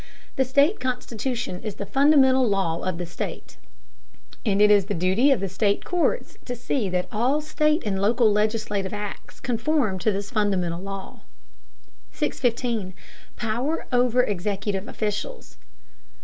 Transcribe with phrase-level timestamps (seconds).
[0.35, 3.57] The state constitution is the fundamental law of the state,
[4.43, 8.01] and it is the duty of the state courts to see that all state and
[8.01, 11.19] local legislative acts conform to this fundamental law.
[12.13, 12.95] 615.
[13.37, 15.57] POWER OVER EXECUTIVE OFFICIALS.